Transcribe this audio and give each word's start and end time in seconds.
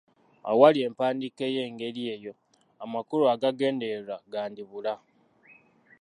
Awali 0.51 0.79
empandiika 0.87 1.43
ey’engeri 1.49 2.01
eyo, 2.15 2.33
amakulu 2.83 3.23
agagendererwa 3.33 4.15
gandibula. 4.31 4.93